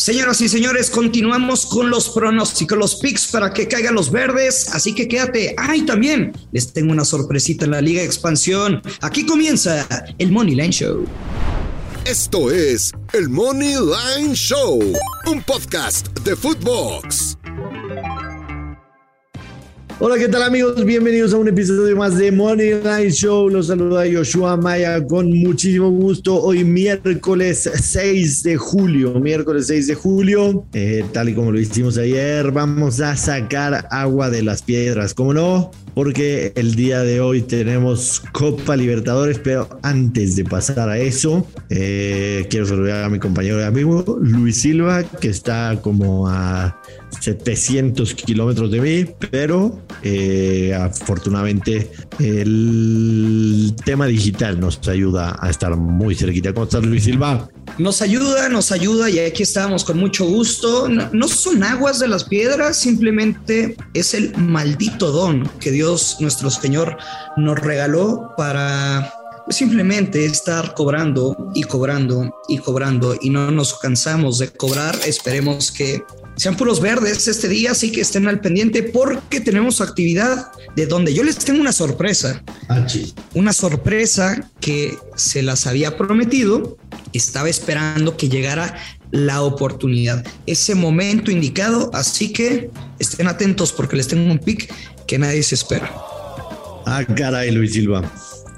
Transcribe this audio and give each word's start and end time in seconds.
Señoras 0.00 0.40
y 0.40 0.48
señores, 0.48 0.88
continuamos 0.88 1.66
con 1.66 1.90
los 1.90 2.08
pronósticos, 2.08 2.78
los 2.78 2.96
picks 2.96 3.26
para 3.26 3.52
que 3.52 3.68
caigan 3.68 3.94
los 3.94 4.10
verdes. 4.10 4.70
Así 4.72 4.94
que 4.94 5.06
quédate. 5.06 5.54
Ay, 5.58 5.82
también 5.82 6.32
les 6.52 6.72
tengo 6.72 6.90
una 6.90 7.04
sorpresita 7.04 7.66
en 7.66 7.72
la 7.72 7.82
Liga 7.82 8.02
Expansión. 8.02 8.80
Aquí 9.02 9.26
comienza 9.26 9.86
el 10.16 10.32
Money 10.32 10.54
Line 10.54 10.72
Show. 10.72 11.04
Esto 12.06 12.50
es 12.50 12.92
el 13.12 13.28
Money 13.28 13.74
Line 13.74 14.34
Show, 14.34 14.80
un 15.26 15.42
podcast 15.42 16.08
de 16.20 16.34
Footbox. 16.34 17.36
Hola, 20.02 20.16
¿qué 20.16 20.28
tal 20.28 20.44
amigos? 20.44 20.82
Bienvenidos 20.82 21.34
a 21.34 21.36
un 21.36 21.48
episodio 21.48 21.94
más 21.94 22.16
de 22.16 22.32
Money 22.32 22.80
Line 22.82 23.10
Show. 23.10 23.50
Los 23.50 23.66
saluda 23.66 24.04
Joshua 24.10 24.56
Maya 24.56 25.06
con 25.06 25.30
muchísimo 25.30 25.90
gusto. 25.90 26.40
Hoy 26.40 26.64
miércoles 26.64 27.70
6 27.70 28.42
de 28.42 28.56
julio, 28.56 29.20
miércoles 29.20 29.66
6 29.66 29.88
de 29.88 29.94
julio, 29.94 30.64
eh, 30.72 31.04
tal 31.12 31.28
y 31.28 31.34
como 31.34 31.52
lo 31.52 31.60
hicimos 31.60 31.98
ayer, 31.98 32.50
vamos 32.50 33.02
a 33.02 33.14
sacar 33.14 33.88
agua 33.90 34.30
de 34.30 34.42
las 34.42 34.62
piedras. 34.62 35.12
¿Cómo 35.12 35.34
no? 35.34 35.70
Porque 35.92 36.52
el 36.54 36.76
día 36.76 37.00
de 37.00 37.20
hoy 37.20 37.42
tenemos 37.42 38.22
Copa 38.32 38.76
Libertadores, 38.76 39.38
pero 39.38 39.68
antes 39.82 40.34
de 40.34 40.44
pasar 40.44 40.88
a 40.88 40.98
eso, 40.98 41.46
eh, 41.68 42.46
quiero 42.48 42.64
saludar 42.64 43.04
a 43.04 43.10
mi 43.10 43.18
compañero 43.18 43.60
y 43.60 43.64
amigo 43.64 44.18
Luis 44.22 44.62
Silva, 44.62 45.02
que 45.02 45.28
está 45.28 45.78
como 45.82 46.26
a 46.26 46.80
700 47.20 48.14
kilómetros 48.14 48.70
de 48.70 48.80
mí, 48.80 49.14
pero 49.30 49.78
eh, 50.02 50.74
afortunadamente 50.74 51.90
el 52.18 53.74
tema 53.84 54.06
digital 54.06 54.58
nos 54.58 54.86
ayuda 54.88 55.36
a 55.40 55.50
estar 55.50 55.76
muy 55.76 56.14
cerquita. 56.14 56.52
¿Cómo 56.52 56.64
estás, 56.64 56.84
Luis 56.84 57.04
Silva? 57.04 57.48
Nos 57.78 58.02
ayuda, 58.02 58.48
nos 58.48 58.72
ayuda 58.72 59.08
y 59.08 59.18
aquí 59.18 59.42
estamos 59.42 59.84
con 59.84 59.98
mucho 59.98 60.24
gusto. 60.24 60.88
No, 60.88 61.28
son 61.28 61.62
aguas 61.62 61.98
de 61.98 62.08
las 62.08 62.24
piedras, 62.24 62.76
simplemente 62.76 63.76
es 63.94 64.14
el 64.14 64.36
maldito 64.36 65.12
don 65.12 65.48
que 65.60 65.70
Dios 65.70 66.16
nuestro 66.20 66.50
Señor 66.50 66.96
nos 67.36 67.58
regaló 67.58 68.32
para 68.36 69.12
simplemente 69.48 70.24
estar 70.24 70.74
cobrando 70.74 71.50
y 71.54 71.62
cobrando 71.64 72.36
y 72.48 72.58
cobrando 72.58 73.16
y 73.20 73.30
no 73.30 73.50
nos 73.50 73.78
cansamos 73.78 74.38
de 74.38 74.48
cobrar. 74.48 74.96
Esperemos 75.06 75.72
que 75.72 76.02
sean 76.40 76.56
puros 76.56 76.80
verdes 76.80 77.28
este 77.28 77.48
día, 77.48 77.72
así 77.72 77.92
que 77.92 78.00
estén 78.00 78.26
al 78.26 78.40
pendiente 78.40 78.82
porque 78.82 79.42
tenemos 79.42 79.82
actividad 79.82 80.50
de 80.74 80.86
donde 80.86 81.12
yo 81.12 81.22
les 81.22 81.36
tengo 81.36 81.60
una 81.60 81.70
sorpresa. 81.70 82.42
Ah, 82.70 82.86
una 83.34 83.52
sorpresa 83.52 84.48
que 84.58 84.96
se 85.16 85.42
las 85.42 85.66
había 85.66 85.98
prometido, 85.98 86.78
estaba 87.12 87.50
esperando 87.50 88.16
que 88.16 88.30
llegara 88.30 88.74
la 89.10 89.42
oportunidad, 89.42 90.24
ese 90.46 90.74
momento 90.74 91.30
indicado, 91.30 91.90
así 91.92 92.32
que 92.32 92.70
estén 92.98 93.26
atentos 93.26 93.70
porque 93.74 93.96
les 93.96 94.08
tengo 94.08 94.32
un 94.32 94.38
pick 94.38 94.72
que 95.06 95.18
nadie 95.18 95.42
se 95.42 95.56
espera. 95.56 95.92
Ah, 96.86 97.04
caray, 97.16 97.50
Luis 97.50 97.74
Silva. 97.74 98.10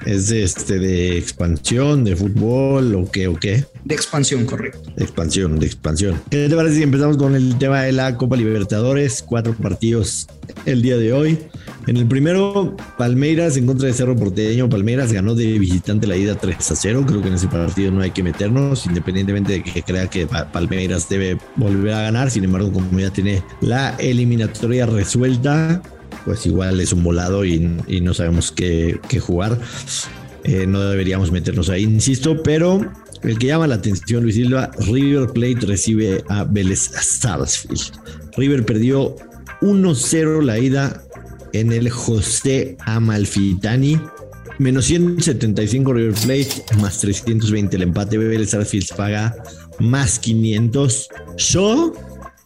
¿Es 0.04 0.28
de, 0.28 0.42
este, 0.42 0.78
de 0.78 1.16
expansión, 1.16 2.04
de 2.04 2.16
fútbol 2.16 2.94
o 2.94 3.10
qué 3.10 3.28
o 3.28 3.34
qué? 3.34 3.64
De 3.84 3.94
expansión, 3.94 4.44
correcto. 4.46 4.90
De 4.96 5.04
expansión, 5.04 5.58
de 5.58 5.66
expansión. 5.66 6.20
¿Qué 6.30 6.48
te 6.48 6.56
parece 6.56 6.76
si 6.76 6.82
empezamos 6.82 7.16
con 7.16 7.34
el 7.34 7.56
tema 7.58 7.82
de 7.82 7.92
la 7.92 8.16
Copa 8.16 8.36
Libertadores? 8.36 9.22
Cuatro 9.22 9.54
partidos 9.54 10.26
el 10.66 10.82
día 10.82 10.96
de 10.96 11.12
hoy. 11.12 11.38
En 11.86 11.96
el 11.96 12.06
primero, 12.06 12.76
Palmeiras 12.96 13.56
en 13.56 13.66
contra 13.66 13.88
de 13.88 13.94
Cerro 13.94 14.16
Porteño. 14.16 14.68
Palmeiras 14.68 15.12
ganó 15.12 15.34
de 15.34 15.58
visitante 15.58 16.06
la 16.06 16.16
ida 16.16 16.36
3 16.36 16.70
a 16.70 16.76
0. 16.76 17.04
Creo 17.06 17.22
que 17.22 17.28
en 17.28 17.34
ese 17.34 17.48
partido 17.48 17.90
no 17.90 18.02
hay 18.02 18.10
que 18.10 18.22
meternos, 18.22 18.86
independientemente 18.86 19.54
de 19.54 19.62
que 19.62 19.82
crea 19.82 20.08
que 20.08 20.26
Palmeiras 20.26 21.08
debe 21.08 21.38
volver 21.56 21.94
a 21.94 22.02
ganar. 22.02 22.30
Sin 22.30 22.44
embargo, 22.44 22.72
como 22.72 22.98
ya 22.98 23.10
tiene 23.10 23.42
la 23.60 23.96
eliminatoria 23.96 24.86
resuelta, 24.86 25.82
pues 26.24 26.46
igual 26.46 26.80
es 26.80 26.92
un 26.92 27.02
volado 27.02 27.44
y, 27.44 27.58
no 27.58 28.14
sabemos 28.14 28.52
qué, 28.52 28.98
jugar. 29.20 29.58
Eh, 30.44 30.66
no 30.66 30.80
deberíamos 30.80 31.30
meternos 31.30 31.68
ahí, 31.68 31.84
insisto, 31.84 32.42
pero 32.42 32.80
el 33.22 33.38
que 33.38 33.46
llama 33.46 33.68
la 33.68 33.76
atención, 33.76 34.24
Luis 34.24 34.34
Silva, 34.34 34.70
River 34.80 35.28
Plate 35.28 35.66
recibe 35.66 36.24
a 36.28 36.44
Vélez 36.44 36.90
Sarsfield. 37.00 37.92
River 38.36 38.64
perdió 38.64 39.14
1-0 39.60 40.42
la 40.42 40.58
ida 40.58 41.02
en 41.52 41.72
el 41.72 41.90
José 41.90 42.76
Amalfitani. 42.80 44.00
Menos 44.58 44.86
175 44.86 45.92
River 45.92 46.14
Plate, 46.14 46.64
más 46.80 46.98
320 46.98 47.76
el 47.76 47.82
empate. 47.82 48.18
Vélez 48.18 48.50
Sarsfield 48.50 48.88
paga 48.96 49.36
más 49.78 50.18
500. 50.18 51.08
Yo, 51.36 51.92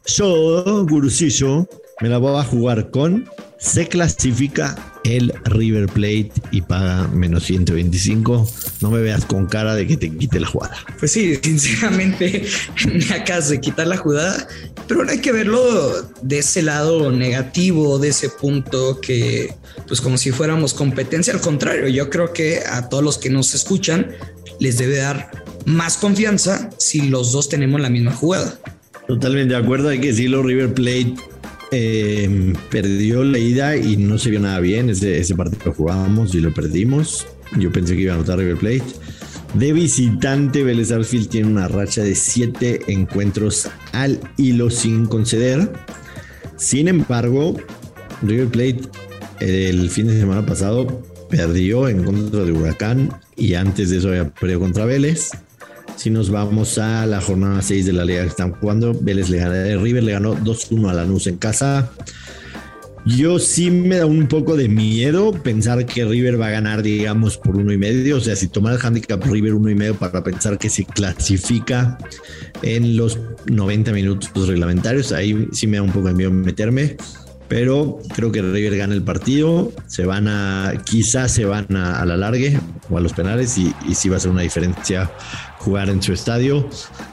yo, 0.06 0.87
Gurusillo, 0.87 1.67
me 2.00 2.09
la 2.11 2.19
voy 2.19 2.39
a 2.39 2.45
jugar 2.45 2.91
con 2.91 3.25
se 3.59 3.89
clasifica 3.89 4.77
el 5.05 5.33
River 5.44 5.87
Plate 5.87 6.33
y 6.50 6.61
paga 6.62 7.09
menos 7.09 7.44
125. 7.44 8.49
No 8.81 8.91
me 8.91 9.00
veas 9.00 9.25
con 9.25 9.47
cara 9.47 9.75
de 9.75 9.87
que 9.87 9.97
te 9.97 10.11
quite 10.11 10.41
la 10.41 10.47
jugada. 10.47 10.77
Pues 10.99 11.12
sí, 11.12 11.39
sinceramente 11.43 12.47
me 12.87 13.15
acabas 13.15 13.49
de 13.49 13.61
quitar 13.61 13.87
la 13.87 13.97
jugada, 13.97 14.47
pero 14.87 15.05
no 15.05 15.11
hay 15.11 15.21
que 15.21 15.33
verlo 15.33 16.11
de 16.22 16.39
ese 16.39 16.62
lado 16.62 17.11
negativo, 17.11 17.99
de 17.99 18.09
ese 18.09 18.28
punto 18.28 19.00
que, 19.00 19.55
pues 19.87 20.00
como 20.00 20.19
si 20.19 20.33
fuéramos 20.33 20.75
competencia. 20.75 21.33
Al 21.33 21.41
contrario, 21.41 21.88
yo 21.88 22.11
creo 22.11 22.33
que 22.33 22.61
a 22.67 22.88
todos 22.88 23.03
los 23.03 23.19
que 23.19 23.31
nos 23.31 23.55
escuchan 23.55 24.12
les 24.61 24.78
debe 24.78 24.97
dar 24.97 25.31
más 25.65 25.97
confianza 25.97 26.71
si 26.78 27.09
los 27.09 27.33
dos 27.33 27.49
tenemos 27.49 27.81
la 27.81 27.91
misma 27.91 28.12
jugada. 28.12 28.59
Totalmente 29.06 29.55
de 29.55 29.61
acuerdo, 29.61 29.88
hay 29.88 30.00
que 30.00 30.09
decirlo, 30.09 30.43
River 30.43 30.75
Plate 30.75 31.15
eh, 31.72 32.53
perdió 32.71 33.25
la 33.25 33.38
ida 33.38 33.77
y 33.77 33.97
no 33.97 34.19
se 34.19 34.31
vio 34.31 34.41
nada 34.41 34.60
bien. 34.60 34.91
Ese, 34.91 35.19
ese 35.19 35.34
partido 35.34 35.72
jugábamos 35.72 36.34
y 36.34 36.41
lo 36.41 36.53
perdimos. 36.53 37.27
Yo 37.59 37.71
pensé 37.72 37.97
que 37.97 38.03
iba 38.03 38.12
a 38.12 38.16
anotar 38.16 38.38
River 38.38 38.56
Plate. 38.56 38.84
De 39.54 39.72
visitante, 39.72 40.62
Vélez 40.62 40.91
Arfield 40.91 41.28
tiene 41.28 41.49
una 41.49 41.69
racha 41.69 42.03
de 42.03 42.15
7 42.15 42.81
encuentros 42.88 43.69
al 43.93 44.21
hilo 44.37 44.71
sin 44.71 45.06
conceder. 45.06 45.72
Sin 46.56 46.88
embargo, 46.88 47.56
River 48.22 48.49
Plate 48.49 48.81
el 49.41 49.91
fin 49.91 50.06
de 50.06 50.19
semana 50.19 50.44
pasado 50.44 51.03
perdió 51.28 51.88
en 51.88 52.05
contra 52.05 52.44
de 52.44 52.53
Huracán 52.53 53.10
y 53.37 53.55
antes 53.55 53.91
de 53.91 53.99
eso 53.99 54.09
había 54.09 54.28
perdido 54.31 54.60
contra 54.60 54.84
Vélez. 54.84 55.31
Si 55.97 56.11
nos 56.11 56.31
vamos 56.31 56.77
a 56.79 57.07
la 57.07 57.21
jornada 57.21 57.62
6 57.62 57.87
de 57.87 57.93
la 57.93 58.05
liga 58.05 58.23
que 58.23 58.29
están 58.29 58.53
jugando, 58.53 58.95
Vélez 59.01 59.31
le 59.31 59.39
ganó, 59.39 59.83
River 59.83 60.03
le 60.03 60.12
ganó 60.12 60.37
2-1 60.37 60.91
a 60.91 60.95
Lanús 60.95 61.27
en 61.27 61.39
casa. 61.39 61.91
Yo 63.07 63.39
sí 63.39 63.71
me 63.71 63.97
da 63.97 64.06
un 64.06 64.27
poco 64.27 64.56
de 64.56 64.69
miedo 64.69 65.33
pensar 65.33 65.87
que 65.87 66.05
River 66.05 66.41
va 66.41 66.49
a 66.49 66.51
ganar, 66.51 66.83
digamos, 66.83 67.39
por 67.39 67.56
uno 67.56 67.73
y 67.73 67.79
medio. 67.79 68.17
O 68.17 68.21
sea, 68.21 68.37
si 68.37 68.49
tomar 68.49 68.75
el 68.75 68.85
handicap 68.85 69.25
River 69.25 69.55
uno 69.55 69.71
y 69.71 69.75
medio 69.75 69.95
para 69.95 70.23
pensar 70.23 70.59
que 70.59 70.69
se 70.69 70.85
clasifica 70.85 71.97
en 72.62 72.97
los 72.97 73.19
90 73.47 73.93
minutos 73.93 74.49
reglamentarios, 74.49 75.12
ahí 75.12 75.49
sí 75.53 75.67
me 75.67 75.79
da 75.79 75.85
un 75.85 75.93
poco 75.93 76.09
de 76.09 76.15
miedo 76.15 76.31
meterme. 76.31 76.97
Pero 77.49 78.01
creo 78.15 78.33
que 78.33 78.43
River 78.43 78.77
gana 78.77 78.95
el 78.95 79.03
partido. 79.03 79.73
Se 79.87 80.05
van 80.05 80.29
a, 80.29 80.73
quizás 80.84 81.33
se 81.33 81.45
van 81.45 81.77
a, 81.77 82.05
la 82.05 82.17
largue 82.17 82.59
o 82.91 82.99
a 82.99 83.01
los 83.01 83.12
penales 83.12 83.57
y, 83.59 83.73
y 83.89 83.95
sí 83.95 84.09
va 84.09 84.17
a 84.17 84.21
ser 84.21 84.31
una 84.31 84.43
diferencia 84.43 85.11
jugar 85.59 85.89
en 85.91 86.03
su 86.03 86.12
estadio. 86.12 86.69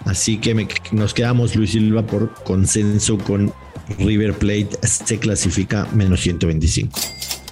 Así 0.06 0.38
que 0.38 0.68
nos 0.92 1.14
quedamos, 1.14 1.56
Luis 1.56 1.72
Silva, 1.72 2.06
por 2.06 2.34
consenso 2.44 3.18
con 3.18 3.54
River 4.00 4.34
Plate. 4.34 4.70
Se 4.84 5.18
clasifica 5.20 5.88
menos 5.94 6.22
125. 6.22 7.00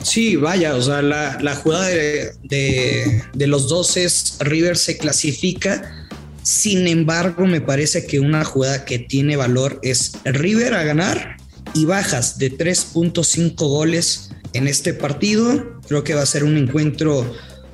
Sí, 0.03 0.35
vaya, 0.35 0.75
o 0.75 0.81
sea, 0.81 1.01
la, 1.01 1.55
jugada 1.55 1.87
de, 1.87 2.31
de, 2.43 3.47
los 3.47 3.69
dos 3.69 3.97
es 3.97 4.37
River 4.39 4.77
se 4.77 4.97
clasifica. 4.97 6.07
Sin 6.43 6.87
embargo, 6.87 7.45
me 7.45 7.61
parece 7.61 8.07
que 8.07 8.19
una 8.19 8.43
jugada 8.43 8.83
que 8.83 8.97
tiene 8.97 9.35
valor 9.35 9.79
es 9.83 10.13
River 10.23 10.73
a 10.73 10.83
ganar 10.83 11.37
y 11.73 11.85
bajas 11.85 12.37
de 12.37 12.51
3.5 12.51 13.55
goles 13.55 14.29
en 14.53 14.67
este 14.67 14.93
partido. 14.93 15.79
Creo 15.87 16.03
que 16.03 16.13
va 16.13 16.21
a 16.21 16.25
ser 16.25 16.43
un 16.43 16.57
encuentro 16.57 17.25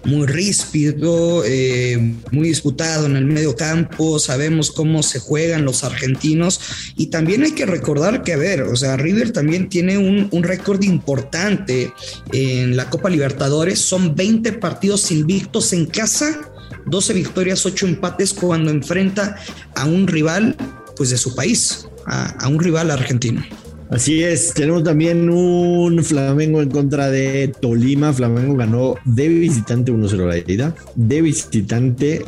muy 0.07 0.25
ríspido, 0.25 1.43
eh, 1.45 2.15
muy 2.31 2.47
disputado 2.47 3.05
en 3.05 3.17
el 3.17 3.25
medio 3.25 3.55
campo, 3.55 4.19
sabemos 4.19 4.71
cómo 4.71 5.03
se 5.03 5.19
juegan 5.19 5.65
los 5.65 5.83
argentinos 5.83 6.61
y 6.95 7.07
también 7.07 7.43
hay 7.43 7.51
que 7.51 7.65
recordar 7.65 8.23
que, 8.23 8.33
a 8.33 8.37
ver, 8.37 8.61
o 8.61 8.75
sea, 8.75 8.95
River 8.95 9.33
también 9.33 9.67
tiene 9.67 9.97
un, 9.97 10.29
un 10.31 10.43
récord 10.43 10.81
importante 10.83 11.91
en 12.31 12.77
la 12.77 12.89
Copa 12.89 13.09
Libertadores, 13.09 13.79
son 13.79 14.15
20 14.15 14.53
partidos 14.53 15.11
invictos 15.11 15.73
en 15.73 15.85
casa, 15.85 16.51
12 16.85 17.13
victorias, 17.13 17.65
8 17.65 17.87
empates 17.87 18.33
cuando 18.33 18.71
enfrenta 18.71 19.35
a 19.75 19.85
un 19.85 20.07
rival 20.07 20.55
pues 20.95 21.09
de 21.09 21.17
su 21.17 21.35
país, 21.35 21.85
a, 22.05 22.29
a 22.45 22.47
un 22.47 22.59
rival 22.59 22.91
argentino. 22.91 23.43
Así 23.89 24.21
es, 24.21 24.53
tenemos 24.53 24.83
también 24.83 25.29
un 25.29 26.03
Flamengo 26.03 26.61
en 26.61 26.69
contra 26.69 27.09
de 27.09 27.53
Tolima. 27.61 28.11
Flamengo 28.11 28.55
ganó 28.55 28.95
de 29.05 29.29
visitante 29.29 29.93
1-0 29.93 30.27
la 30.27 30.37
ida, 30.51 30.75
de 30.95 31.21
visitante 31.21 32.25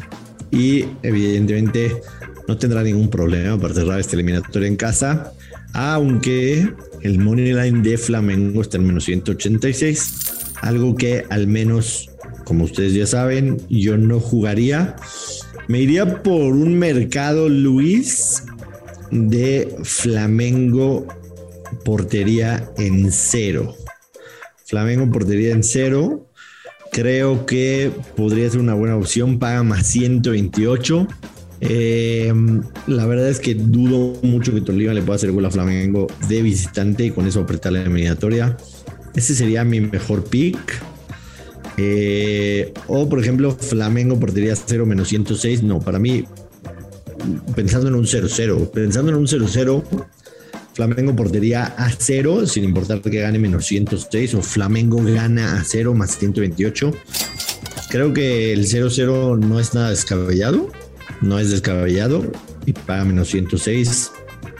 y 0.51 0.85
evidentemente 1.03 2.01
no 2.47 2.57
tendrá 2.57 2.81
ningún 2.81 3.09
problema 3.09 3.59
para 3.59 3.73
cerrar 3.73 3.99
esta 3.99 4.15
eliminatoria 4.15 4.69
en 4.69 4.77
casa, 4.77 5.33
aunque 5.73 6.69
el 7.01 7.19
money 7.19 7.51
line 7.51 7.81
de 7.81 7.97
Flamengo 7.97 8.61
está 8.61 8.77
en 8.77 8.87
menos 8.87 9.03
186, 9.03 10.13
algo 10.61 10.95
que 10.95 11.25
al 11.29 11.47
menos, 11.47 12.09
como 12.45 12.63
ustedes 12.63 12.93
ya 12.93 13.05
saben, 13.05 13.57
yo 13.69 13.97
no 13.97 14.21
jugaría. 14.21 14.95
Me 15.67 15.81
iría 15.81 16.23
por 16.23 16.53
un 16.53 16.79
mercado 16.79 17.49
Luis 17.49 18.43
de 19.11 19.75
Flamengo 19.83 21.05
portería 21.83 22.71
en 22.77 23.11
cero. 23.11 23.75
Flamengo 24.65 25.11
portería 25.11 25.51
en 25.51 25.63
cero. 25.63 26.27
Creo 26.91 27.45
que 27.45 27.91
podría 28.15 28.49
ser 28.49 28.59
una 28.59 28.73
buena 28.73 28.95
opción. 28.95 29.39
Paga 29.39 29.63
más 29.63 29.87
128. 29.87 31.07
Eh, 31.61 32.33
la 32.87 33.05
verdad 33.05 33.29
es 33.29 33.39
que 33.39 33.53
dudo 33.53 34.19
mucho 34.21 34.53
que 34.53 34.61
Tolima 34.61 34.93
le 34.93 35.01
pueda 35.01 35.17
hacer 35.17 35.31
gol 35.31 35.45
a 35.45 35.51
Flamengo 35.51 36.07
de 36.27 36.41
visitante 36.41 37.05
y 37.05 37.11
con 37.11 37.27
eso 37.27 37.41
apretar 37.41 37.73
la 37.73 37.81
eliminatoria. 37.81 38.57
Ese 39.15 39.35
sería 39.35 39.63
mi 39.63 39.81
mejor 39.81 40.23
pick. 40.23 40.57
Eh, 41.77 42.73
o 42.87 43.07
por 43.07 43.19
ejemplo, 43.19 43.51
Flamengo 43.51 44.19
portería 44.19 44.55
0 44.55 44.85
menos 44.85 45.07
106. 45.07 45.63
No, 45.63 45.79
para 45.79 45.99
mí, 45.99 46.25
pensando 47.55 47.87
en 47.87 47.95
un 47.95 48.05
0-0, 48.05 48.71
pensando 48.71 49.11
en 49.11 49.17
un 49.17 49.27
0-0, 49.27 49.83
Flamengo 50.79 51.13
portería 51.13 51.75
a 51.77 51.91
0, 51.91 52.47
sin 52.47 52.63
importar 52.63 53.01
que 53.01 53.19
gane 53.19 53.37
menos 53.37 53.65
106, 53.65 54.35
o 54.35 54.41
Flamengo 54.41 55.03
gana 55.03 55.59
a 55.59 55.63
0 55.65 55.93
más 55.93 56.17
128. 56.17 56.93
Creo 57.89 58.13
que 58.13 58.53
el 58.53 58.65
0-0 58.65 59.39
no 59.39 59.59
es 59.59 59.73
nada 59.73 59.89
descabellado, 59.89 60.71
no 61.19 61.37
es 61.37 61.51
descabellado 61.51 62.31
y 62.65 62.71
paga 62.71 63.03
menos 63.03 63.27
106. 63.27 64.11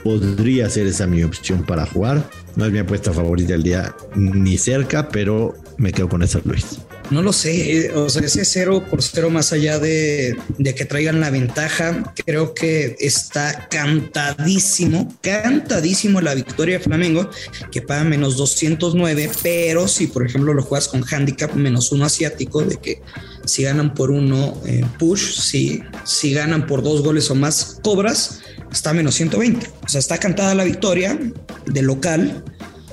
Podría 0.03 0.69
ser 0.69 0.87
esa 0.87 1.07
mi 1.07 1.23
opción 1.23 1.63
para 1.63 1.85
jugar. 1.85 2.29
No 2.57 2.65
es 2.65 2.73
mi 2.73 2.79
apuesta 2.79 3.13
favorita 3.13 3.53
del 3.53 3.63
día 3.63 3.95
ni 4.13 4.57
cerca, 4.57 5.07
pero 5.07 5.53
me 5.77 5.93
quedo 5.93 6.09
con 6.09 6.21
esa 6.21 6.41
Luis. 6.43 6.79
No 7.11 7.23
lo 7.23 7.33
sé, 7.33 7.87
eh, 7.87 7.91
o 7.95 8.07
sea, 8.07 8.21
ese 8.21 8.45
cero 8.45 8.85
por 8.87 9.01
cero 9.01 9.31
más 9.31 9.51
allá 9.51 9.79
de, 9.79 10.37
que 10.75 10.85
traigan 10.85 11.19
la 11.19 11.31
ventaja, 11.31 12.13
creo 12.25 12.53
que 12.53 12.95
está 12.99 13.67
cantadísimo, 13.69 15.17
cantadísimo 15.21 16.21
la 16.21 16.35
victoria 16.35 16.77
de 16.77 16.83
Flamengo, 16.83 17.29
que 17.71 17.81
paga 17.81 18.03
menos 18.03 18.37
209, 18.37 19.31
pero 19.41 19.87
si 19.87 20.07
por 20.07 20.25
ejemplo 20.25 20.53
lo 20.53 20.61
juegas 20.61 20.87
con 20.87 21.03
handicap 21.03 21.53
menos 21.55 21.91
uno 21.91 22.05
asiático, 22.05 22.61
de 22.61 22.77
que 22.77 23.01
si 23.45 23.63
ganan 23.63 23.95
por 23.95 24.11
uno 24.11 24.61
eh, 24.67 24.85
push, 24.99 25.39
si, 25.39 25.81
si 26.03 26.33
ganan 26.33 26.67
por 26.67 26.83
dos 26.83 27.01
goles 27.01 27.31
o 27.31 27.35
más 27.35 27.79
cobras, 27.81 28.41
está 28.71 28.93
menos 28.93 29.15
120. 29.15 29.67
O 29.83 29.89
sea, 29.89 29.99
está 29.99 30.19
cantada 30.19 30.53
la 30.53 30.63
victoria 30.63 31.19
de 31.65 31.81
local. 31.81 32.43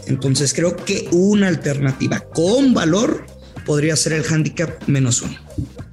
Entonces 0.07 0.55
creo 0.55 0.77
que 0.77 1.09
una 1.11 1.49
alternativa 1.49 2.21
con 2.21 2.73
valor 2.73 3.27
podría 3.67 3.97
ser 3.97 4.15
el 4.15 4.25
handicap 4.25 4.71
menos 4.87 5.21
uno. 5.23 5.35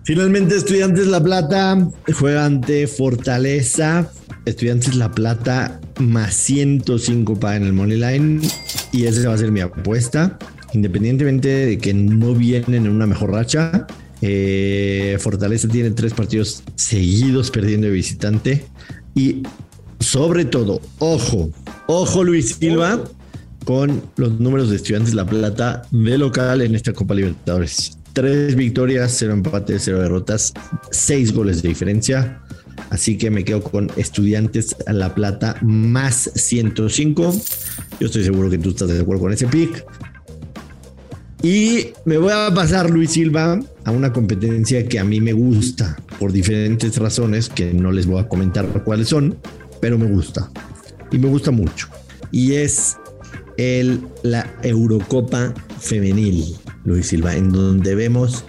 Finalmente, 0.03 0.55
Estudiantes 0.55 1.07
La 1.07 1.23
Plata 1.23 1.89
juega 2.13 2.45
ante 2.45 2.87
Fortaleza. 2.87 4.09
Estudiantes 4.45 4.95
La 4.95 5.11
Plata 5.11 5.81
más 5.99 6.33
105 6.35 7.39
para 7.39 7.57
en 7.57 7.63
el 7.63 7.73
Money 7.73 7.97
Line. 7.97 8.47
Y 8.91 9.05
esa 9.05 9.27
va 9.27 9.35
a 9.35 9.37
ser 9.37 9.51
mi 9.51 9.61
apuesta. 9.61 10.37
Independientemente 10.73 11.47
de 11.47 11.77
que 11.77 11.93
no 11.93 12.33
vienen 12.33 12.85
en 12.85 12.89
una 12.89 13.05
mejor 13.05 13.31
racha, 13.31 13.87
eh, 14.21 15.17
Fortaleza 15.19 15.67
tiene 15.67 15.91
tres 15.91 16.13
partidos 16.13 16.63
seguidos 16.75 17.51
perdiendo 17.51 17.87
de 17.87 17.93
visitante. 17.93 18.65
Y 19.15 19.43
sobre 19.99 20.45
todo, 20.45 20.81
ojo, 20.99 21.51
ojo 21.87 22.23
Luis 22.23 22.55
Silva, 22.55 23.03
con 23.63 24.01
los 24.17 24.39
números 24.39 24.69
de 24.69 24.77
Estudiantes 24.77 25.13
La 25.13 25.25
Plata 25.25 25.83
de 25.91 26.17
local 26.17 26.61
en 26.61 26.75
esta 26.75 26.93
Copa 26.93 27.13
Libertadores. 27.13 27.97
Tres 28.13 28.55
victorias, 28.55 29.15
cero 29.17 29.33
empates, 29.33 29.83
cero 29.85 29.99
derrotas, 29.99 30.53
seis 30.91 31.33
goles 31.33 31.61
de 31.61 31.69
diferencia. 31.69 32.41
Así 32.89 33.17
que 33.17 33.31
me 33.31 33.43
quedo 33.43 33.63
con 33.63 33.89
Estudiantes 33.95 34.75
La 34.87 35.15
Plata 35.15 35.57
más 35.61 36.31
105. 36.35 37.33
Yo 37.99 38.07
estoy 38.07 38.23
seguro 38.23 38.49
que 38.49 38.57
tú 38.57 38.69
estás 38.69 38.89
de 38.89 39.01
acuerdo 39.01 39.23
con 39.23 39.33
ese 39.33 39.47
pick. 39.47 39.85
Y 41.41 41.87
me 42.05 42.17
voy 42.17 42.31
a 42.31 42.53
pasar, 42.53 42.89
Luis 42.89 43.11
Silva, 43.11 43.59
a 43.83 43.91
una 43.91 44.13
competencia 44.13 44.87
que 44.87 44.99
a 44.99 45.03
mí 45.03 45.19
me 45.19 45.33
gusta 45.33 45.97
por 46.17 46.31
diferentes 46.31 46.97
razones 46.97 47.49
que 47.49 47.73
no 47.73 47.91
les 47.91 48.05
voy 48.05 48.21
a 48.21 48.29
comentar 48.29 48.65
cuáles 48.83 49.09
son, 49.09 49.37
pero 49.81 49.97
me 49.97 50.05
gusta. 50.05 50.49
Y 51.11 51.17
me 51.17 51.27
gusta 51.27 51.51
mucho. 51.51 51.89
Y 52.31 52.53
es 52.53 52.95
el, 53.57 54.01
la 54.23 54.53
Eurocopa 54.63 55.53
Femenil, 55.79 56.55
Luis 56.85 57.07
Silva, 57.07 57.35
en 57.35 57.51
donde 57.51 57.95
vemos 57.95 58.45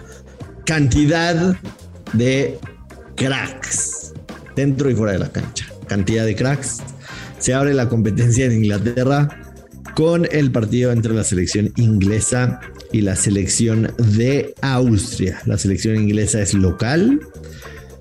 cantidad 0.64 1.56
de 2.12 2.58
cracks 3.16 4.12
dentro 4.56 4.90
y 4.90 4.94
fuera 4.94 5.12
de 5.12 5.18
la 5.18 5.30
cancha. 5.30 5.66
Cantidad 5.86 6.24
de 6.24 6.34
cracks. 6.34 6.78
Se 7.38 7.52
abre 7.54 7.74
la 7.74 7.88
competencia 7.88 8.46
en 8.46 8.52
Inglaterra 8.52 9.28
con 9.94 10.26
el 10.30 10.50
partido 10.50 10.92
entre 10.92 11.14
la 11.14 11.24
selección 11.24 11.72
inglesa 11.76 12.60
y 12.92 13.02
la 13.02 13.16
selección 13.16 13.92
de 13.98 14.54
Austria. 14.62 15.40
La 15.46 15.58
selección 15.58 15.96
inglesa 15.96 16.40
es 16.40 16.54
local. 16.54 17.20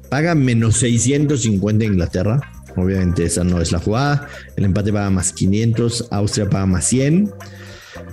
Paga 0.10 0.36
menos 0.36 0.78
650 0.78 1.86
Inglaterra 1.86 2.40
Obviamente 2.76 3.26
esa 3.26 3.44
no 3.44 3.62
es 3.62 3.72
la 3.72 3.80
jugada. 3.80 4.28
El 4.56 4.66
empate 4.66 4.92
paga 4.92 5.10
más 5.10 5.34
500, 5.34 6.08
Austria 6.12 6.50
paga 6.50 6.66
más 6.66 6.86
100. 6.86 7.32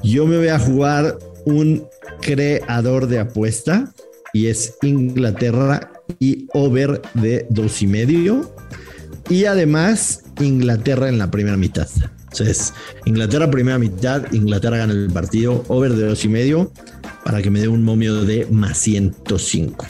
Yo 0.03 0.27
me 0.27 0.37
voy 0.37 0.49
a 0.49 0.59
jugar 0.59 1.19
un 1.45 1.87
creador 2.21 3.07
de 3.07 3.21
apuesta 3.21 3.93
y 4.33 4.47
es 4.47 4.75
Inglaterra 4.83 5.93
y 6.19 6.47
over 6.53 7.01
de 7.15 7.47
dos 7.51 7.83
y 7.83 7.87
medio. 7.87 8.55
Y 9.29 9.45
además 9.45 10.25
Inglaterra 10.41 11.09
en 11.09 11.19
la 11.19 11.31
primera 11.31 11.57
mitad. 11.57 11.89
Entonces, 12.33 12.73
Inglaterra 13.07 13.51
primera 13.51 13.79
mitad, 13.79 14.33
Inglaterra 14.33 14.79
gana 14.79 14.93
el 14.93 15.11
partido, 15.11 15.65
over 15.69 15.93
de 15.93 16.07
dos 16.07 16.25
y 16.25 16.29
medio, 16.29 16.73
para 17.25 17.43
que 17.43 17.51
me 17.51 17.61
dé 17.61 17.69
un 17.69 17.83
momio 17.83 18.25
de 18.25 18.47
más 18.51 18.79
105. 18.79 19.87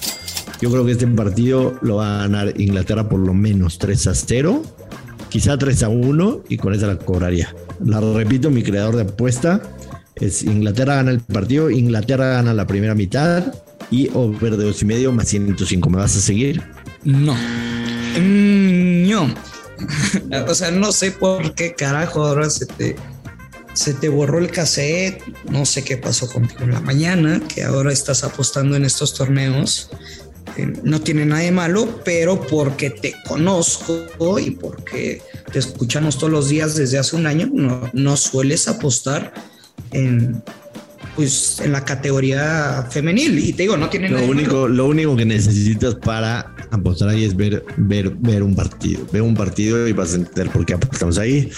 Yo 0.60 0.70
creo 0.70 0.84
que 0.84 0.92
este 0.92 1.06
partido 1.06 1.78
lo 1.80 1.96
va 1.96 2.16
a 2.16 2.18
ganar 2.22 2.60
Inglaterra 2.60 3.08
por 3.08 3.20
lo 3.20 3.32
menos 3.32 3.78
3 3.78 4.06
a 4.08 4.14
0, 4.14 4.62
quizá 5.30 5.56
3 5.56 5.82
a 5.84 5.88
1 5.88 6.44
y 6.48 6.56
con 6.58 6.74
esa 6.74 6.86
la 6.86 6.98
cobraría. 6.98 7.54
La 7.84 8.00
repito, 8.00 8.50
mi 8.50 8.62
creador 8.62 8.96
de 8.96 9.02
apuesta 9.02 9.62
es 10.16 10.42
Inglaterra 10.42 10.96
gana 10.96 11.12
el 11.12 11.20
partido, 11.20 11.70
Inglaterra 11.70 12.28
gana 12.28 12.52
la 12.52 12.66
primera 12.66 12.94
mitad 12.94 13.54
y 13.90 14.10
over 14.12 14.56
de 14.56 14.64
2 14.64 14.82
y 14.82 14.84
medio 14.84 15.12
más 15.12 15.28
105. 15.28 15.88
¿Me 15.88 15.96
vas 15.96 16.16
a 16.16 16.20
seguir? 16.20 16.62
No. 17.04 17.34
Mm, 18.18 19.08
no. 19.08 19.34
o 20.46 20.54
sea, 20.54 20.70
no 20.70 20.92
sé 20.92 21.12
por 21.12 21.54
qué 21.54 21.74
carajo 21.74 22.26
ahora 22.26 22.50
se 22.50 22.66
te, 22.66 22.96
se 23.72 23.94
te 23.94 24.10
borró 24.10 24.38
el 24.38 24.50
cassette. 24.50 25.22
No 25.50 25.64
sé 25.64 25.84
qué 25.84 25.96
pasó 25.96 26.28
contigo 26.28 26.64
en 26.64 26.72
la 26.72 26.80
mañana, 26.80 27.40
que 27.48 27.64
ahora 27.64 27.92
estás 27.92 28.24
apostando 28.24 28.76
en 28.76 28.84
estos 28.84 29.14
torneos 29.14 29.90
no 30.82 31.00
tiene 31.00 31.26
nada 31.26 31.42
de 31.42 31.52
malo, 31.52 32.00
pero 32.04 32.40
porque 32.40 32.90
te 32.90 33.14
conozco 33.26 34.38
y 34.38 34.50
porque 34.52 35.22
te 35.52 35.58
escuchamos 35.58 36.18
todos 36.18 36.32
los 36.32 36.48
días 36.48 36.74
desde 36.74 36.98
hace 36.98 37.16
un 37.16 37.26
año, 37.26 37.50
no, 37.92 38.16
sueles 38.16 38.68
apostar 38.68 39.32
en, 39.92 40.42
pues, 41.16 41.60
en 41.60 41.72
la 41.72 41.84
categoría 41.84 42.86
femenil. 42.90 43.38
Y 43.38 43.52
te 43.52 43.64
digo, 43.64 43.76
no 43.76 43.88
tiene 43.88 44.08
lo 44.08 44.16
nada 44.16 44.28
único, 44.28 44.48
de 44.48 44.62
malo. 44.62 44.68
Lo 44.68 44.86
único 44.86 45.16
que 45.16 45.24
necesitas 45.24 45.94
para 45.96 46.54
apostar 46.70 47.08
ahí 47.08 47.24
es 47.24 47.36
ver, 47.36 47.64
ver, 47.76 48.10
ver 48.18 48.42
un 48.42 48.54
partido. 48.54 49.06
Ver 49.12 49.22
un 49.22 49.34
partido 49.34 49.86
y 49.88 49.92
vas 49.92 50.12
a 50.12 50.16
entender 50.16 50.50
por 50.50 50.64
qué 50.64 50.74
apostamos 50.74 51.18
ahí. 51.18 51.50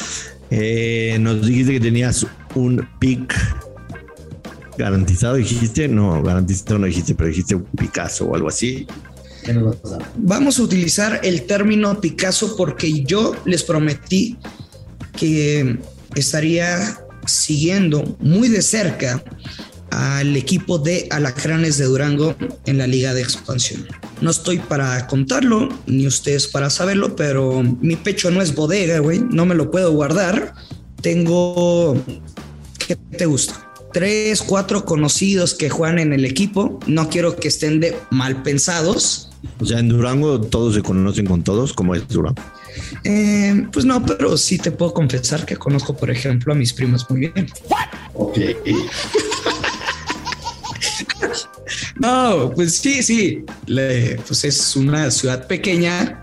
Eh, 0.51 1.17
nos 1.21 1.47
dijiste 1.47 1.73
que 1.73 1.81
tenías 1.81 2.27
un 2.55 2.87
pick 2.99 3.35
garantizado 4.83 5.37
dijiste, 5.37 5.89
no, 5.89 6.23
garantizado 6.23 6.79
no 6.79 6.87
dijiste, 6.87 7.15
pero 7.15 7.29
dijiste 7.29 7.57
Picasso 7.79 8.27
o 8.27 8.35
algo 8.35 8.49
así. 8.49 8.87
Vamos 10.17 10.59
a 10.59 10.62
utilizar 10.62 11.21
el 11.23 11.43
término 11.43 12.01
Picasso 12.01 12.57
porque 12.57 13.03
yo 13.05 13.35
les 13.45 13.62
prometí 13.62 14.37
que 15.17 15.79
estaría 16.15 16.99
siguiendo 17.27 18.17
muy 18.21 18.49
de 18.49 18.62
cerca 18.62 19.23
al 19.91 20.37
equipo 20.37 20.79
de 20.79 21.07
Alacranes 21.11 21.77
de 21.79 21.85
Durango 21.85 22.35
en 22.67 22.79
la 22.79 22.87
Liga 22.87 23.15
de 23.15 23.23
Expansión. 23.23 23.87
No 24.21 24.31
estoy 24.31 24.59
para 24.59 25.07
contarlo, 25.07 25.69
ni 25.87 26.07
ustedes 26.07 26.47
para 26.47 26.71
saberlo, 26.71 27.15
pero 27.15 27.62
mi 27.62 27.97
pecho 27.97 28.31
no 28.31 28.41
es 28.41 28.55
bodega, 28.55 28.99
güey, 29.01 29.21
no 29.21 29.45
me 29.45 29.55
lo 29.55 29.71
puedo 29.71 29.93
guardar. 29.93 30.55
Tengo... 31.03 32.03
¿Qué 32.87 32.97
te 32.97 33.27
gusta? 33.27 33.72
Tres, 33.93 34.43
cuatro 34.43 34.85
conocidos 34.85 35.55
que 35.55 35.71
juegan 35.71 35.99
en 35.99 36.13
el 36.13 36.25
equipo. 36.25 36.81
No 36.87 37.09
quiero 37.09 37.37
que 37.37 37.49
estén 37.49 37.81
de 37.81 37.97
mal 38.11 38.43
pensados. 38.43 39.31
O 39.61 39.67
sea, 39.67 39.79
en 39.79 39.89
Durango 39.89 40.41
todos 40.41 40.75
se 40.75 40.83
conocen 40.83 41.27
con 41.27 41.43
todos, 41.43 41.73
como 41.73 41.95
es 41.95 42.07
Durango. 42.09 42.43
Eh, 43.05 43.67
pues 43.73 43.85
no, 43.85 44.05
pero 44.05 44.37
sí 44.37 44.59
te 44.59 44.71
puedo 44.71 44.95
confesar 44.95 45.45
que 45.45 45.57
conozco, 45.57 45.97
por 45.97 46.11
ejemplo, 46.11 46.53
a 46.53 46.57
mis 46.57 46.73
primos 46.73 47.09
muy 47.11 47.21
bien. 47.21 47.49
Ok. 48.15 48.39
no, 51.97 52.53
pues 52.55 52.79
sí, 52.79 53.03
sí. 53.03 53.45
pues 54.27 54.45
es 54.45 54.77
una 54.77 55.11
ciudad 55.11 55.47
pequeña. 55.47 56.23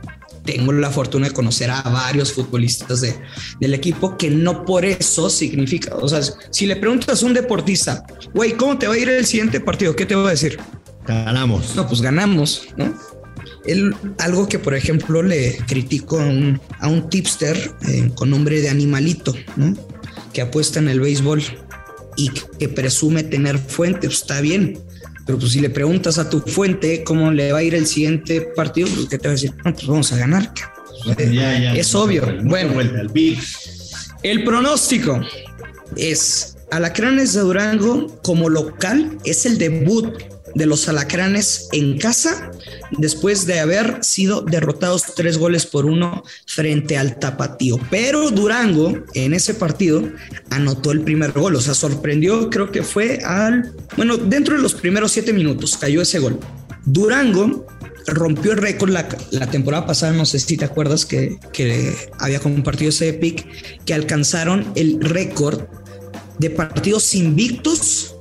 Tengo 0.52 0.72
la 0.74 0.90
fortuna 0.90 1.28
de 1.28 1.34
conocer 1.34 1.70
a 1.70 1.82
varios 1.84 2.34
futbolistas 2.34 3.02
de, 3.02 3.16
del 3.60 3.74
equipo 3.74 4.18
que 4.18 4.30
no 4.30 4.66
por 4.66 4.86
eso 4.86 5.30
significa. 5.30 5.96
O 5.96 6.08
sea, 6.08 6.22
si 6.50 6.66
le 6.66 6.76
preguntas 6.76 7.22
a 7.22 7.26
un 7.26 7.34
deportista, 7.34 8.04
güey, 8.34 8.54
¿cómo 8.54 8.78
te 8.78 8.88
va 8.88 8.96
a 8.96 8.98
ir 8.98 9.10
el 9.10 9.26
siguiente 9.26 9.60
partido? 9.60 9.96
¿Qué 9.96 10.06
te 10.06 10.16
va 10.16 10.28
a 10.28 10.32
decir? 10.32 10.60
Ganamos. 11.06 11.76
No, 11.76 11.88
pues 11.88 12.02
ganamos, 12.02 12.68
¿no? 12.78 12.94
algo 14.18 14.48
que, 14.48 14.58
por 14.58 14.74
ejemplo, 14.74 15.22
le 15.22 15.58
critico 15.68 16.20
a 16.20 16.26
un, 16.26 16.60
a 16.80 16.88
un 16.88 17.08
tipster 17.10 17.72
eh, 17.88 18.10
con 18.16 18.32
nombre 18.32 18.62
de 18.62 18.70
Animalito, 18.70 19.36
¿no? 19.58 19.76
que 20.34 20.42
apuesta 20.42 20.80
en 20.80 20.90
el 20.90 21.00
béisbol 21.00 21.44
y 22.16 22.30
que, 22.30 22.70
presume 22.70 23.24
tener 23.24 23.58
fuente, 23.58 24.08
pues 24.08 24.22
está 24.22 24.42
bien. 24.42 24.80
Pero 25.30 25.38
pues 25.38 25.52
si 25.52 25.60
le 25.60 25.70
preguntas 25.70 26.18
a 26.18 26.28
tu 26.28 26.40
fuente 26.40 27.04
cómo 27.04 27.32
le 27.32 27.52
va 27.52 27.60
a 27.60 27.62
ir 27.62 27.76
el 27.76 27.86
siguiente 27.86 28.42
partido, 28.42 28.88
pues 28.96 29.08
¿qué 29.10 29.20
te 29.20 29.28
va 29.28 29.34
a 29.34 29.36
decir? 29.36 29.54
No, 29.64 29.76
pues 29.76 29.86
vamos 29.86 30.12
a 30.12 30.18
ganar. 30.18 30.52
es 31.76 31.94
obvio. 31.94 32.26
bueno, 32.46 32.82
el 34.24 34.44
pronóstico 34.44 35.22
es 35.96 36.58
Alacranes 36.72 37.34
de 37.34 37.42
Durango 37.42 38.08
como 38.24 38.50
local 38.50 39.20
es 39.24 39.46
el 39.46 39.60
debut 39.60 40.18
de 40.60 40.68
los 40.68 40.88
alacranes 40.90 41.70
en 41.72 41.98
casa 41.98 42.52
después 42.92 43.48
de 43.48 43.60
haber 43.60 44.04
sido 44.04 44.42
derrotados 44.42 45.16
tres 45.16 45.38
goles 45.38 45.66
por 45.66 45.86
uno 45.86 46.24
frente 46.46 46.98
al 46.98 47.18
tapatío. 47.18 47.80
Pero 47.90 48.30
Durango 48.30 48.94
en 49.14 49.34
ese 49.34 49.54
partido 49.54 50.04
anotó 50.52 50.92
el 50.92 51.02
primer 51.02 51.32
gol, 51.32 51.56
o 51.56 51.62
sea, 51.62 51.74
sorprendió, 51.74 52.50
creo 52.50 52.72
que 52.72 52.84
fue 52.84 53.20
al, 53.24 53.74
bueno, 53.96 54.18
dentro 54.18 54.56
de 54.56 54.62
los 54.62 54.76
primeros 54.76 55.14
siete 55.14 55.34
minutos 55.34 55.78
cayó 55.78 56.02
ese 56.02 56.20
gol. 56.20 56.38
Durango 56.86 57.66
rompió 58.06 58.52
el 58.52 58.58
récord 58.58 58.90
la, 58.90 59.08
temporada 59.50 59.86
pasada, 59.86 60.12
no 60.12 60.26
sé 60.26 60.40
si 60.40 60.58
te 60.58 60.66
acuerdas 60.66 61.06
que, 61.06 61.38
que 61.54 61.96
había 62.20 62.40
compartido 62.40 62.90
ese 62.90 63.14
pick, 63.14 63.48
que 63.86 63.94
alcanzaron 63.94 64.66
el 64.76 65.00
récord 65.00 65.62
de 66.38 66.50
partidos 66.50 67.16
invictos 67.16 68.16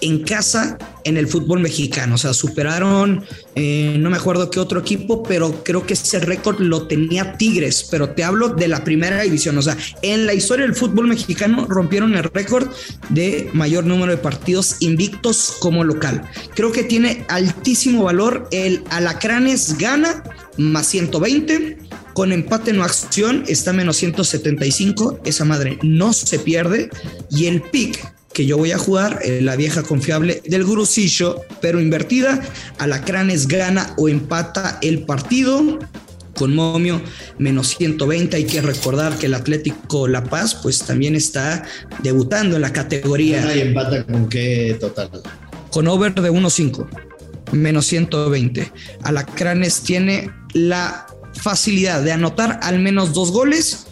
en 0.00 0.22
casa 0.22 0.78
en 1.04 1.16
el 1.16 1.28
fútbol 1.28 1.60
mexicano. 1.60 2.14
O 2.14 2.18
sea, 2.18 2.34
superaron, 2.34 3.24
eh, 3.54 3.96
no 3.98 4.10
me 4.10 4.16
acuerdo 4.16 4.50
qué 4.50 4.60
otro 4.60 4.80
equipo, 4.80 5.22
pero 5.22 5.62
creo 5.64 5.86
que 5.86 5.94
ese 5.94 6.20
récord 6.20 6.60
lo 6.60 6.86
tenía 6.86 7.36
Tigres, 7.36 7.86
pero 7.90 8.10
te 8.10 8.24
hablo 8.24 8.48
de 8.48 8.68
la 8.68 8.84
primera 8.84 9.20
división. 9.22 9.58
O 9.58 9.62
sea, 9.62 9.76
en 10.02 10.26
la 10.26 10.34
historia 10.34 10.66
del 10.66 10.74
fútbol 10.74 11.08
mexicano 11.08 11.66
rompieron 11.68 12.14
el 12.14 12.24
récord 12.24 12.68
de 13.08 13.50
mayor 13.52 13.84
número 13.84 14.12
de 14.12 14.18
partidos 14.18 14.76
invictos 14.80 15.56
como 15.60 15.84
local. 15.84 16.22
Creo 16.54 16.72
que 16.72 16.84
tiene 16.84 17.24
altísimo 17.28 18.04
valor 18.04 18.48
el 18.50 18.82
Alacranes 18.90 19.78
gana 19.78 20.22
más 20.56 20.86
120. 20.88 21.78
Con 22.14 22.30
empate 22.32 22.72
no 22.72 22.84
acción 22.84 23.44
está 23.48 23.72
menos 23.72 23.96
175. 23.96 25.20
Esa 25.24 25.44
madre 25.44 25.78
no 25.82 26.12
se 26.12 26.38
pierde. 26.38 26.90
Y 27.30 27.46
el 27.46 27.62
pick 27.62 28.12
que 28.32 28.46
yo 28.46 28.56
voy 28.58 28.72
a 28.72 28.78
jugar, 28.78 29.20
eh, 29.22 29.40
la 29.42 29.56
vieja 29.56 29.82
confiable 29.82 30.42
del 30.44 30.64
Gurusillo, 30.64 31.42
pero 31.60 31.80
invertida. 31.80 32.40
Alacranes 32.78 33.46
gana 33.48 33.94
o 33.96 34.08
empata 34.08 34.78
el 34.82 35.04
partido 35.04 35.78
con 36.34 36.54
momio 36.54 37.00
menos 37.38 37.76
120. 37.76 38.36
Hay 38.36 38.44
que 38.44 38.60
recordar 38.60 39.16
que 39.18 39.26
el 39.26 39.34
Atlético 39.34 40.08
La 40.08 40.24
Paz, 40.24 40.54
pues 40.62 40.80
también 40.80 41.14
está 41.14 41.64
debutando 42.02 42.56
en 42.56 42.62
la 42.62 42.72
categoría. 42.72 43.54
¿Y 43.54 43.60
empata 43.60 44.04
con 44.04 44.28
qué 44.28 44.76
total? 44.80 45.10
Con 45.70 45.88
over 45.88 46.14
de 46.14 46.30
1.5, 46.30 46.88
menos 47.52 47.86
120. 47.86 48.72
Alacranes 49.02 49.80
tiene 49.82 50.30
la 50.52 51.06
facilidad 51.34 52.02
de 52.02 52.12
anotar 52.12 52.60
al 52.62 52.78
menos 52.78 53.12
dos 53.14 53.30
goles 53.30 53.86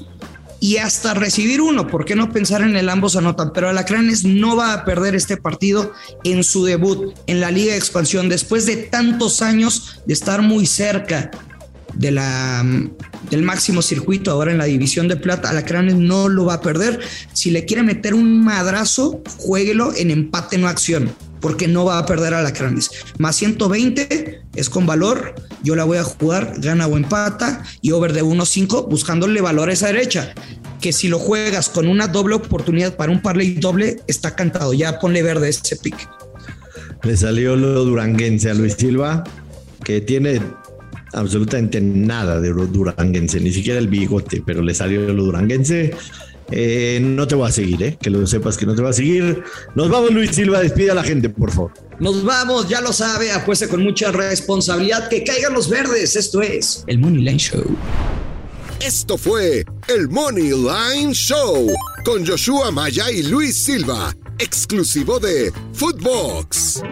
y 0.61 0.77
hasta 0.77 1.15
recibir 1.15 1.61
uno. 1.61 1.87
¿Por 1.87 2.05
qué 2.05 2.15
no 2.15 2.31
pensar 2.31 2.61
en 2.63 2.77
el 2.77 2.89
ambos 2.89 3.17
anotan? 3.17 3.53
Pero 3.53 3.69
Alacranes 3.69 4.25
no 4.25 4.57
va 4.57 4.75
a 4.75 4.85
perder 4.85 5.15
este 5.15 5.39
partido 5.39 5.93
en 6.23 6.45
su 6.45 6.65
debut 6.65 7.15
en 7.27 7.41
la 7.41 7.51
Liga 7.51 7.73
de 7.73 7.79
Expansión 7.79 8.29
después 8.29 8.67
de 8.67 8.77
tantos 8.77 9.43
años 9.43 10.01
de 10.07 10.13
estar 10.13 10.43
muy 10.43 10.67
cerca 10.67 11.31
de 11.95 12.13
la, 12.13 12.65
del 13.31 13.43
máximo 13.43 13.83
circuito 13.83 14.31
ahora 14.31 14.53
en 14.53 14.59
la 14.59 14.65
división 14.65 15.09
de 15.09 15.17
plata. 15.17 15.49
Alacranes 15.49 15.95
no 15.95 16.29
lo 16.29 16.45
va 16.45 16.55
a 16.55 16.61
perder. 16.61 17.01
Si 17.33 17.51
le 17.51 17.65
quiere 17.65 17.83
meter 17.83 18.15
un 18.15 18.45
madrazo, 18.45 19.23
jueguelo 19.39 19.95
en 19.97 20.11
empate 20.11 20.59
no 20.59 20.69
acción 20.69 21.11
porque 21.41 21.69
no 21.69 21.87
va 21.87 21.99
a 21.99 22.07
perder 22.07 22.35
Alacranes. 22.35 22.91
Más 23.19 23.37
120 23.37 24.43
es 24.55 24.71
con 24.71 24.87
valor. 24.87 25.35
Yo 25.63 25.77
la 25.77 25.85
voy 25.85 25.99
a 25.99 26.05
jugar, 26.05 26.55
gana 26.59 26.87
o 26.87 26.97
empata 26.97 27.63
y 27.83 27.93
over 27.93 28.13
de 28.13 28.25
1.5 28.25 28.89
buscándole 28.89 29.41
valor 29.41 29.69
a 29.69 29.73
esa 29.73 29.89
derecha. 29.89 30.35
Que 30.81 30.93
si 30.93 31.09
lo 31.09 31.19
juegas 31.19 31.69
con 31.69 31.89
una 31.89 32.09
doble 32.09 32.35
oportunidad 32.35 32.97
para 32.97 33.13
un 33.13 33.21
parlay 33.21 33.55
doble, 33.55 34.01
está 34.07 34.35
cantado. 34.35 34.73
Ya 34.73 34.99
ponle 34.99 35.23
verde 35.23 35.51
ese 35.51 35.77
pick. 35.77 36.09
Le 37.03 37.17
salió 37.17 37.57
lo 37.57 37.85
duranguense 37.85 38.51
a 38.51 38.55
Luis 38.55 38.75
Silva, 38.75 39.25
que 39.85 40.01
tiene 40.01 40.41
absolutamente 41.13 41.81
nada 41.81 42.41
de 42.41 42.53
duranguense, 42.53 43.41
ni 43.41 43.53
siquiera 43.53 43.79
el 43.79 43.89
bigote, 43.89 44.43
pero 44.45 44.63
le 44.63 44.75
salió 44.75 45.01
lo 45.13 45.25
duranguense. 45.25 45.93
Eh, 46.51 46.99
no 47.03 47.27
te 47.27 47.35
voy 47.35 47.49
a 47.49 47.53
seguir, 47.53 47.83
¿eh? 47.83 47.99
que 48.01 48.11
lo 48.11 48.27
sepas 48.27 48.57
que 48.57 48.67
no 48.67 48.75
te 48.75 48.83
voy 48.83 48.91
a 48.91 48.95
seguir. 48.95 49.43
Nos 49.75 49.89
vamos, 49.89 50.11
Luis 50.11 50.31
Silva, 50.31 50.61
despide 50.61 50.91
a 50.91 50.95
la 50.95 51.05
gente, 51.05 51.29
por 51.29 51.51
favor. 51.51 51.73
Nos 51.99 52.25
vamos, 52.25 52.69
ya 52.69 52.81
lo 52.81 52.93
sabe, 52.93 53.31
apuesta 53.33 53.69
con 53.69 53.83
mucha 53.83 54.11
responsabilidad. 54.11 55.09
Que 55.09 55.23
caigan 55.23 55.53
los 55.53 55.69
verdes. 55.69 56.17
Esto 56.17 56.41
es 56.43 56.85
el 56.87 56.99
Money 56.99 57.23
Line 57.23 57.39
Show. 57.39 57.65
Esto 58.81 59.19
fue 59.19 59.65
el 59.89 60.09
Money 60.09 60.53
Line 60.53 61.13
Show 61.13 61.69
con 62.05 62.27
Joshua 62.27 62.71
Maya 62.71 63.11
y 63.11 63.23
Luis 63.25 63.57
Silva, 63.57 64.15
exclusivo 64.39 65.21
de 65.21 65.53
Footbox. 65.75 66.83